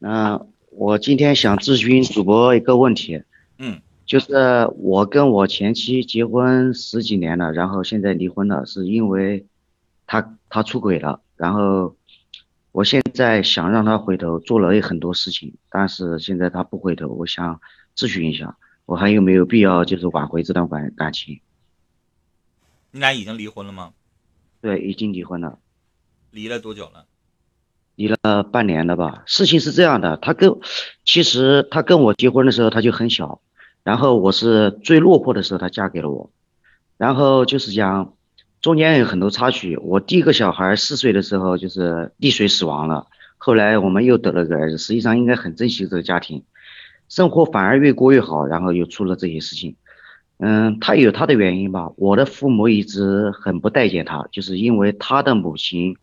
[0.00, 3.22] 嗯，我今天想咨询主播一个问题。
[3.58, 4.32] 嗯，就是
[4.78, 9.46] 我跟我前妻结婚十几年了，然后现在离婚了，是因为
[10.06, 11.96] 他他出轨了，然后
[12.72, 17.60] 我现在想让他回头，做了很多事情，但是现在他不回头，我想
[17.94, 18.56] 咨询一下，
[18.86, 21.40] 我还有没有必要就是挽回这段感感情？
[22.92, 23.92] 你俩已经离婚了吗？
[24.62, 25.58] 对，已经离婚了。
[26.30, 27.06] 离了多久了？
[28.00, 29.24] 离了半年了吧？
[29.26, 30.56] 事情是这样的，他跟
[31.04, 33.42] 其实他跟我结婚的时候他就很小，
[33.84, 36.30] 然后我是最落魄的时候他嫁给了我，
[36.96, 38.14] 然后就是讲
[38.62, 39.76] 中间有很多插曲。
[39.76, 46.44] 我第一个小孩四岁的时候就是溺水死亡了，后来我们又得了个儿子，实际上应该很珍惜这个家庭，
[47.10, 49.76] 生活反而越过越好，然后又出了这些事情。
[50.38, 51.90] 嗯，他有他的原因吧。
[51.96, 55.98] 我的父母一直很不待见他，就是因为他的母亲。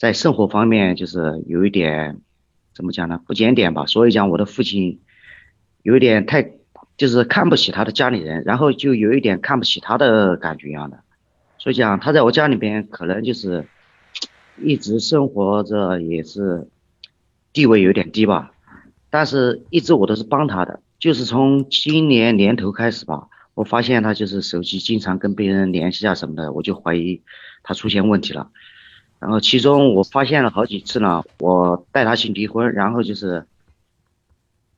[0.00, 2.22] 在生活方面就是有一点，
[2.72, 3.20] 怎么讲呢？
[3.26, 3.84] 不检点吧。
[3.84, 4.98] 所以讲我的父亲
[5.82, 6.52] 有一点太，
[6.96, 11.00] 就是看不起他的家里人，然后就有一点看不起他的感觉一样的。
[11.58, 13.66] 所以讲他在我家里边可能就是
[14.56, 16.66] 一直生活着也是
[17.52, 18.52] 地位有点低吧，
[19.10, 20.80] 但是一直我都是帮他的。
[20.98, 27.20] 就是从今年年头开始吧，我发现他就是手机经常跟别人联系啊什么的，我就怀疑
[27.62, 28.50] 他出现问题了。
[29.20, 33.44] 然后其中我发现了好几次呢，我带他去离婚，然后就是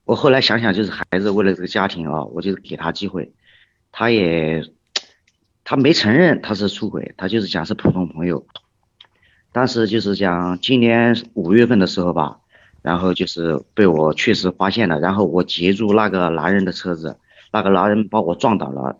[0.04, 3.32] 我后来想想，就是孩子为了这个家庭啊，我就给他机会，
[3.92, 4.64] 他也
[5.62, 8.44] 他没承认他是出轨，他就是讲是普通朋友。
[9.52, 12.38] 当时就是讲今年五月份的时候吧，
[12.82, 17.16] 然后就是被我确实发现了，然后我截住那个男人的车子，
[17.52, 18.98] 那个男人把我撞倒了，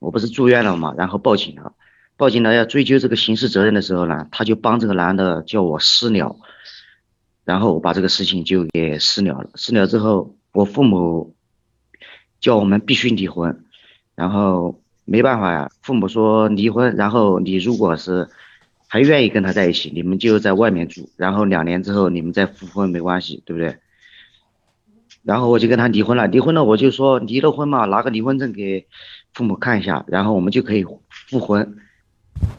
[0.00, 1.72] 我不是住院了嘛，然后报警了。
[2.16, 6.36] 报警了要追究这个刑事责任的时候呢，他就帮这个男的叫我私了，
[7.44, 9.50] 然后我把这个事情就给私了了。
[9.54, 11.34] 私了之后，我父母
[12.40, 13.64] 叫我们必须离婚，
[14.14, 18.28] 然后没办法呀，父母说离婚，然后你如果是
[18.86, 23.78] 还愿意跟他在一起，你们就在外面住，然后两年之后你们再复婚没关系，对不对？
[25.24, 28.86] 然后我就跟他离婚了，离婚了我就说离了婚嘛，拿个离婚证给
[29.32, 31.76] 父母看一下，然后我们就可以复婚。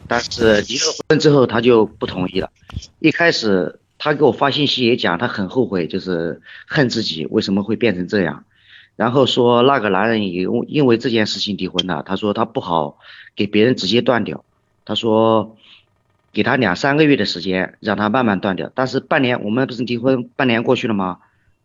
[0.06, 2.50] 但是离了婚之后，他就不同意了。
[3.00, 8.44] 一开始他给我发信息也讲，他很后悔，就是恨自己为什么会变成这样。
[8.96, 12.02] 然后说那个男人也因为这件事情离婚了。
[12.04, 12.98] 他说他不好
[13.34, 14.44] 给别人直接断掉，
[14.84, 15.56] 他说
[16.32, 18.70] 给他两三个月的时间，让他慢慢断掉。
[18.74, 21.18] 但是半年，我们不是离婚半年过去了吗？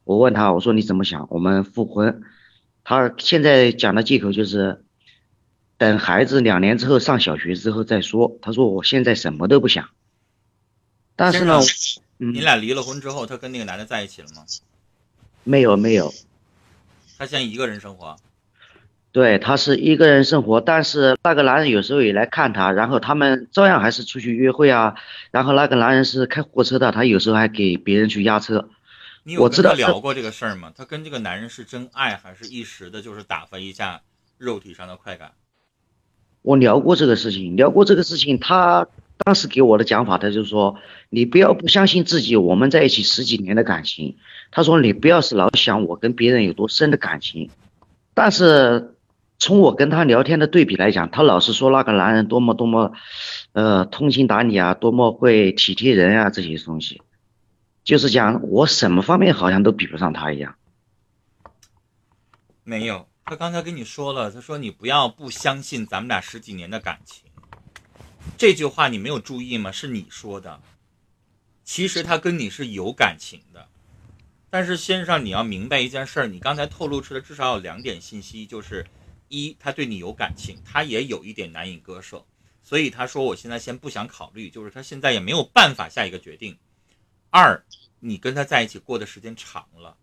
[0.05, 1.27] 我问他，我说你怎么想？
[1.29, 2.21] 我们复婚。
[2.83, 4.81] 他现在讲的借口就是。
[5.79, 8.37] 等孩子两年之后上小学之后再说。
[8.41, 9.89] 他说我现在什么都不想。
[11.15, 11.59] 但是呢，
[12.17, 14.45] 你俩离了婚之后，他跟那个男的在一起了吗？
[15.43, 16.13] 没有没有。
[17.17, 18.17] 他现在一个人生活。
[19.11, 24.95] 对他是一个人生活，但是那个男人有时候也来看他，然后他们照样还是出去约会啊。
[25.31, 28.69] 然后那个男人是开货车的，他有时候还给别人去押车。
[29.23, 30.71] 你有跟他聊过这个事儿吗？
[30.75, 34.01] 他跟这个男人是真爱，还是一时的，就是打发一下
[34.37, 35.31] 肉体上的快感？
[36.41, 38.87] 我聊过这个事情，聊过这个事情，他
[39.25, 40.77] 当时给我的讲法，他就说，
[41.09, 44.15] 你不要不相信自己，我们在一起十几年的感情，
[44.49, 47.49] 他说你不要是老想我跟别人有多深的感情，
[48.13, 48.95] 但是
[49.37, 52.93] 从我跟他聊天的对比来讲，他老是说那个男人多么多么，
[53.51, 57.01] 呃，通情达理啊，多么会体贴人啊这些东西，
[57.83, 60.55] 就是讲我什么方面好像都比不上他一样，
[62.63, 63.08] 没有。
[63.29, 67.29] 他刚才跟你说了，他说你不要不相信咱们俩十几年的感情，
[68.39, 69.71] 这句话你没有注意吗？
[69.71, 70.59] 是你说的。
[71.63, 73.69] 其实他跟你是有感情的，
[74.49, 78.83] 但是先生你要明白一件事儿，你刚才透露出的至少有两点信息，就是
[79.27, 82.25] 一他对你有感情，他也有一点难以割舍，
[82.63, 86.57] 所以他说我现在先不想考虑，就是他现在也没有办法下一个决定。
[87.29, 87.63] 二，
[87.99, 89.95] 你跟他在一起过的时间长了，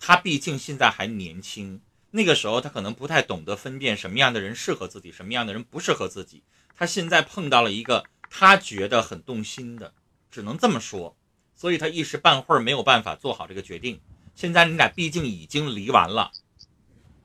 [0.00, 1.82] 他毕竟现在还年轻。
[2.10, 6.42] 那个时候他可能不太懂得分辨什么样的人适合自己，什么样的人不适合自己。
[6.74, 9.92] 他现在碰到了一个他觉得很动心的，
[10.30, 11.16] 只能这么说，
[11.54, 14.00] 所以他一时半会儿没有办法做好这个决定。
[14.34, 16.30] 现在你俩毕竟已经离完了，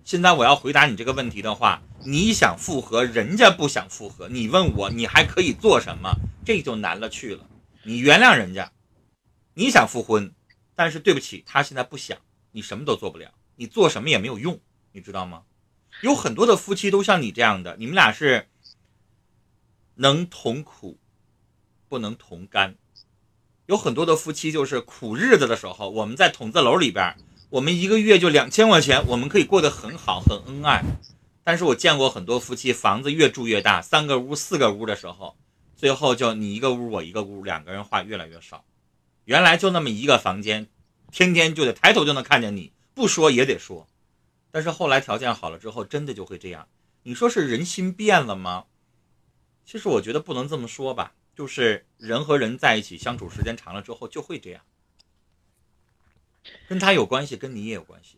[0.03, 6.11] 现在我要回答你这个问题的话，你想复合，人家不想复合，你问我你还可以做什么？
[6.43, 7.47] 这就难了去了。
[7.83, 8.71] 你原谅人家，
[9.53, 10.33] 你想复婚，
[10.75, 12.17] 但是对不起，他现在不想，
[12.51, 14.59] 你什么都做不了，你做什么也没有用。
[14.93, 15.43] 你知道吗？
[16.01, 18.47] 有很多的夫妻都像你这样的，你们俩是
[19.95, 20.97] 能同苦，
[21.89, 22.75] 不能同甘。
[23.65, 27.15] 有很多的夫妻就是苦日子的时候，我们在筒子楼里边，
[27.49, 30.83] 我们一个月就两千块钱，我们可以过得很好，很恩爱。
[31.43, 35.35] 但是我见过很多夫妻，房子越住越大，三个屋、四个屋的时候，
[35.75, 38.63] 最后就你一个屋，我一个屋，两个人话越来越少。
[39.25, 40.67] 原来就那么一个房间，
[41.11, 43.87] 天天就得抬头就能看见你，不说也得说。
[44.53, 46.67] 但是后来条件好了之后，真的就会这样。
[47.01, 48.65] 你说是人心变了吗？
[49.65, 54.61] 其实我觉得不能这么说吧，就是人和人在一起相处时间长了之后就会这样，
[56.67, 58.17] 跟他有关系，跟你也有关系。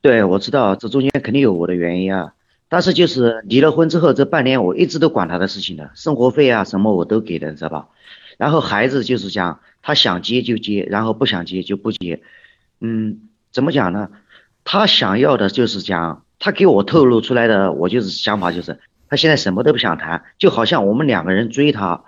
[0.00, 2.34] 对，我知道这中间肯定有我的原因啊。
[2.70, 7.90] 但是就是离了婚之后这半年，我一直都管他的事情的，生活费啊什么我都给的，知道吧？
[8.38, 12.22] 然后孩子就是讲他想接就接，然后不想接就不接。
[12.80, 14.10] 嗯，怎么讲呢？
[14.64, 22.02] 他想要的就是讲，他给我透露出来的，我就是想法就是，他现在什么都不想谈，就好像我们两个人追他，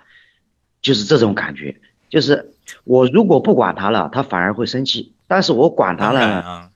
[0.81, 1.79] 就是这种感觉。
[2.09, 6.71] 就是我如果不管他了，他反而会生气；但是我管他了。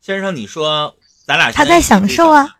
[0.00, 2.56] 先生，你说咱俩他在享受啊？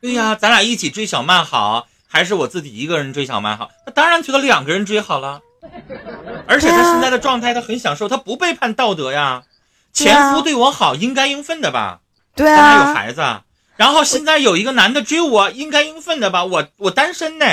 [0.00, 3.70] 对呀，咱俩一起追小曼好，还是我自己一个人追小曼好？
[3.84, 5.40] 那当然觉得两个人追好了。
[6.46, 9.42] 而且他现在的状态，他很享受，他不背叛道德呀。
[9.92, 12.00] 前夫对我好，应该应分的吧？
[12.38, 12.88] 对啊。
[12.88, 13.20] 有孩子，
[13.76, 16.44] 然后现在有一个男的追我，应该应分的吧？
[16.44, 17.44] 我我单身呢，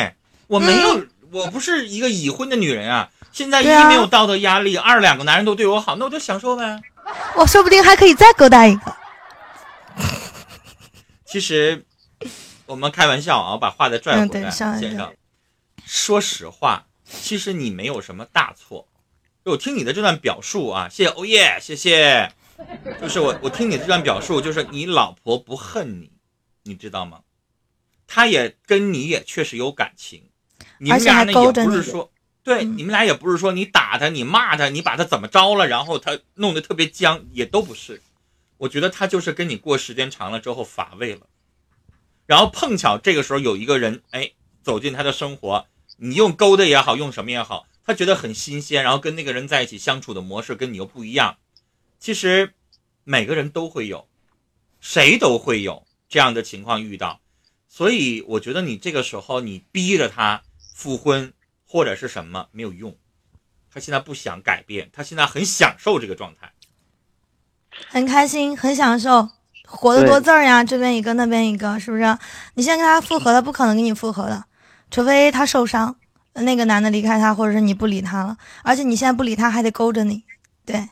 [0.48, 3.10] 我没有，我不是一个已婚的女人啊。
[3.32, 6.82] 现在一没有道德压力，二两个男人都对我好，那我就享受呗。
[7.36, 8.96] 我说不定还可以再勾搭一个。
[11.26, 11.84] 其实，
[12.66, 15.14] 我们开玩笑啊，把话再拽回来，先生。
[15.86, 18.88] 说实话，其实你没有什么大错。
[19.44, 22.32] 我听你的这段表述啊，谢谢欧耶，谢谢。
[23.02, 26.12] 就是我，我听你这段表述，就是你老婆不恨你，
[26.64, 27.22] 你知道吗？
[28.08, 30.30] 她也跟你也确实有感情，
[30.80, 32.12] 你们俩呢也不是说，
[32.44, 38.02] 对，你们俩也不是说你打她，你骂她，你把她怎么着了，然后她弄得特别僵，也都不是。
[38.58, 41.22] 我觉得她就是跟你过时间长了之后乏味了，
[42.26, 44.32] 然后碰巧这个时候有一个人哎
[44.64, 45.66] 走进她的生活，
[45.98, 51.38] 你用勾的也好，用什么也好，她觉得很新鲜，然后跟那个人在一起相处的模式跟你又不一样。
[52.00, 52.54] 其实
[53.04, 54.08] 每个人都会有，
[54.80, 57.20] 谁都会有这样的情况遇到，
[57.68, 60.42] 所以我觉得你这个时候你逼着他
[60.74, 61.34] 复婚
[61.66, 62.96] 或者是什么没有用，
[63.72, 66.52] 他现在不想改变，他现在很享受这个状态。
[67.90, 69.30] 很开心，很享受，
[69.68, 70.64] 活得多字儿呀！
[70.64, 72.18] 这边一个，那边一个，是不是？
[72.54, 74.46] 你现在跟他复合，他不可能跟你复合的，
[74.90, 75.94] 除非他受伤，
[76.34, 78.38] 那个男的离开他，或者是你不理他了。
[78.64, 80.24] 而且你现在不理他，还得勾着你，
[80.66, 80.88] 对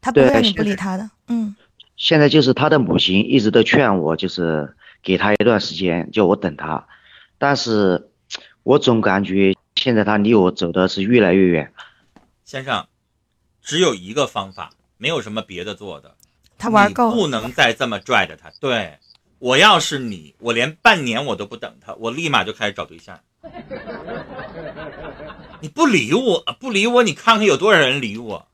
[0.00, 1.10] 他不会让你不理他的。
[1.28, 1.54] 嗯。
[1.96, 6.86] 现在就是他的母亲一直都劝我，就是给他一段时间，叫我等他。
[7.36, 8.08] 但是，
[8.62, 11.74] 我总感觉现在他离我走的是越来越远。
[12.44, 12.86] 先生，
[13.60, 16.14] 只有一个方法，没有什么别的做的。
[16.56, 18.50] 他玩够，不能再这么拽着他。
[18.60, 18.98] 对
[19.38, 23.20] 我要是你，我连半年我都不等他，我立马就开始找对象。
[25.60, 28.46] 你不理我，不理我，你看看有多少人理我？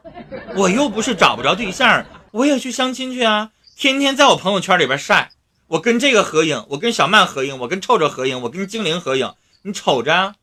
[0.57, 3.51] 我又不是找不着对象，我也去相亲去啊！
[3.77, 5.31] 天天在我朋友圈里边晒，
[5.67, 10.35] 我跟这个合影，我跟小曼合影，我跟臭臭合影，我跟精灵合影，你瞅着。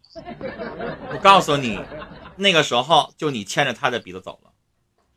[1.12, 1.80] 我告诉你，
[2.36, 4.52] 那个时候就你牵着他的鼻子走了。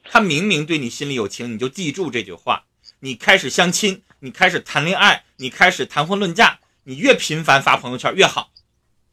[0.09, 2.65] 他明明对你心里有情，你就记住这句话。
[3.01, 8.51] 你开始相亲，你开始谈恋爱，你开始谈婚论嫁，你越频繁发朋友圈越好。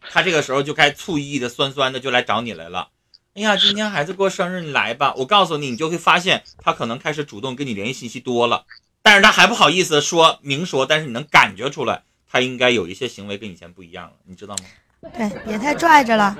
[0.10, 2.90] 他这个时候就该醋意的、酸酸的就来找你来了。
[3.36, 5.12] 哎呀，今天孩子过生日，你来吧。
[5.18, 8.66] 我告诉你，你就会发现他可能开始主动跟你联系信息多了，
[9.02, 15.10] 但是他还不好意思说明说，但是你能感觉出来，他应该有一些行为跟以前不一样了，你知道吗？
[15.18, 16.38] 对，别太拽着了，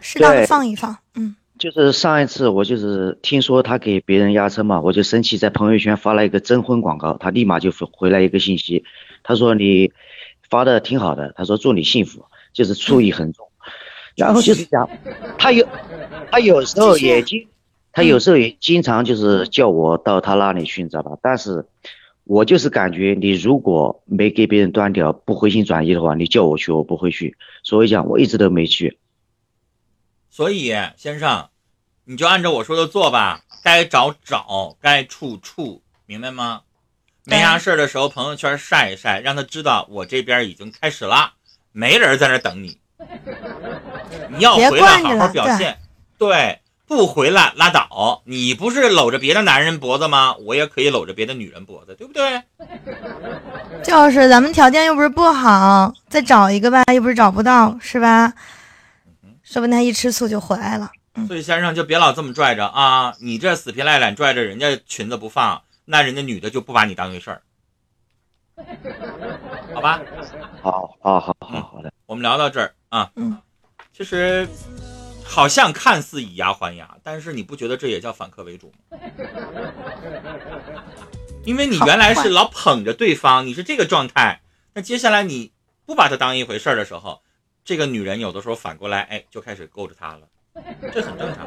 [0.00, 1.36] 适当的放一放，嗯。
[1.58, 8.82] 就是上一次我就是听说他给别人压车嘛，我就生气，在朋友圈发了一个征婚广告，他立马就回来一个信息，
[9.22, 9.92] 他说你
[10.48, 12.24] 发的挺好的，他说祝你幸福，
[12.54, 13.46] 就是醋意很重，
[14.16, 14.88] 然后就是讲
[15.36, 15.66] 他有
[16.30, 17.48] 他有时候也经
[17.92, 21.16] 他有时候也经常就是叫我到他那里去，你知道吧？
[21.22, 21.66] 但是
[22.24, 28.98] 我就是感觉你如果没给别人端掉，不回心转意的话，你叫我去我不会去，所以讲我一直都没去。
[30.30, 31.48] 所以，先生，
[32.04, 33.40] 你就按照我说的做吧。
[33.64, 36.62] 该找找，该处处，明白吗？
[37.24, 41.32] 没啥事的时候，朋友圈晒一晒，让他知道我这边已经开始了，
[41.72, 42.78] 没人在那等你。
[44.28, 45.76] 你要回来好好表现，
[46.18, 48.22] 对，不回来拉倒。
[48.24, 50.34] 你不是搂着别的男人脖子吗？
[50.40, 52.42] 我也可以搂着别的女人脖子，对不对？
[53.84, 58.32] 就是咱们条件又不是不好，再找一个吧，又不是找不到，是吧？
[59.42, 60.90] 说不定他一吃醋就回来了。
[61.26, 63.14] 所以先生就别老这么拽着啊！
[63.20, 67.42] 你这死皮赖脸拽着人家裙子不放，那人家女的就不把你当回事儿，
[69.74, 70.00] 好吧？
[70.62, 71.92] 好，好，好，好，好的。
[72.06, 73.36] 我们聊到这儿啊，嗯，
[73.96, 74.46] 其实
[75.28, 78.98] 好像看似以牙还牙，但是你不觉得这也叫反客为主吗？
[81.44, 84.40] 因为你原来是老捧着对方，你是这个状态，
[84.72, 85.52] 那接下来你
[85.84, 87.20] 不把他当一回事儿的时候，
[87.64, 90.22] 这个女人有的时候反过来，哎，就开始勾着他了，
[90.92, 91.46] 这很正常。